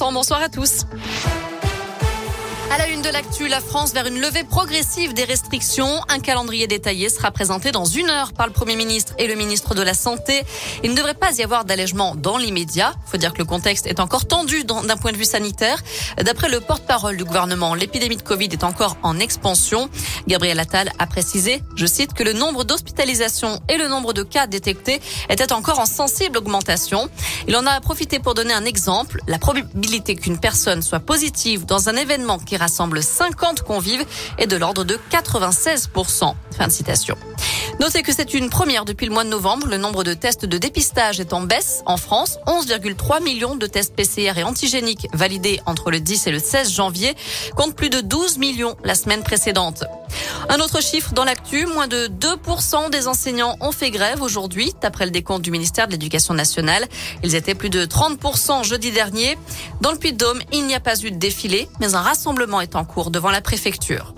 [0.00, 0.86] Bonsoir à tous.
[2.72, 6.00] À la une de l'actu, la France vers une levée progressive des restrictions.
[6.08, 9.74] Un calendrier détaillé sera présenté dans une heure par le Premier ministre et le ministre
[9.74, 10.42] de la Santé.
[10.82, 12.94] Il ne devrait pas y avoir d'allègement dans l'immédiat.
[13.06, 15.82] Il faut dire que le contexte est encore tendu d'un point de vue sanitaire.
[16.16, 19.90] D'après le porte-parole du gouvernement, l'épidémie de Covid est encore en expansion.
[20.26, 24.46] Gabriel Attal a précisé, je cite, que le nombre d'hospitalisations et le nombre de cas
[24.46, 27.10] détectés étaient encore en sensible augmentation.
[27.48, 29.20] Il en a profité pour donner un exemple.
[29.26, 34.04] La probabilité qu'une personne soit positive dans un événement qui rassemble 50 convives
[34.38, 36.34] est de l'ordre de 96%.
[36.56, 37.16] Fin de citation.
[37.82, 39.66] Notez que c'est une première depuis le mois de novembre.
[39.66, 42.38] Le nombre de tests de dépistage est en baisse en France.
[42.46, 47.16] 11,3 millions de tests PCR et antigéniques validés entre le 10 et le 16 janvier,
[47.56, 49.82] contre plus de 12 millions la semaine précédente.
[50.48, 55.06] Un autre chiffre dans l'actu, moins de 2% des enseignants ont fait grève aujourd'hui, d'après
[55.06, 56.86] le décompte du ministère de l'Éducation nationale.
[57.24, 59.36] Ils étaient plus de 30% jeudi dernier.
[59.80, 62.84] Dans le Puy-de-Dôme, il n'y a pas eu de défilé, mais un rassemblement est en
[62.84, 64.14] cours devant la préfecture.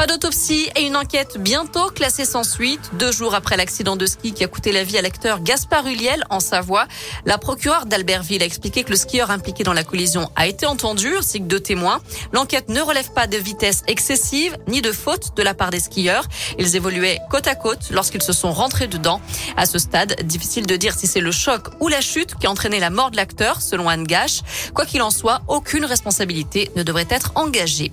[0.00, 2.80] Pas d'autopsie et une enquête bientôt classée sans suite.
[2.94, 6.24] Deux jours après l'accident de ski qui a coûté la vie à l'acteur Gaspard Huliel
[6.30, 6.86] en Savoie,
[7.26, 11.14] la procureure d'Albertville a expliqué que le skieur impliqué dans la collision a été entendu,
[11.18, 12.00] ainsi que deux témoins.
[12.32, 16.24] L'enquête ne relève pas de vitesse excessive ni de faute de la part des skieurs.
[16.58, 19.20] Ils évoluaient côte à côte lorsqu'ils se sont rentrés dedans.
[19.58, 22.50] À ce stade, difficile de dire si c'est le choc ou la chute qui a
[22.50, 24.40] entraîné la mort de l'acteur, selon Anne Gache.
[24.72, 27.92] Quoi qu'il en soit, aucune responsabilité ne devrait être engagée.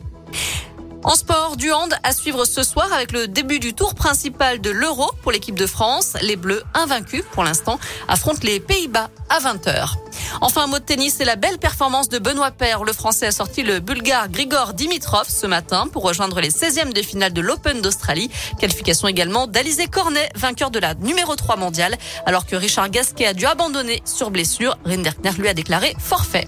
[1.07, 4.69] En sport, du hand à suivre ce soir avec le début du tour principal de
[4.69, 6.17] l'Euro pour l'équipe de France.
[6.21, 9.93] Les Bleus, invaincus pour l'instant, affrontent les Pays-Bas à 20h.
[10.41, 12.83] Enfin, un mot de tennis, c'est la belle performance de Benoît Paire.
[12.83, 17.01] Le Français a sorti le Bulgare Grigor Dimitrov ce matin pour rejoindre les 16e de
[17.01, 18.29] finale de l'Open d'Australie.
[18.59, 23.33] Qualification également d'Alizé Cornet, vainqueur de la numéro 3 mondiale, alors que Richard Gasquet a
[23.33, 24.77] dû abandonner sur blessure.
[24.83, 26.47] Rinderkner lui a déclaré forfait.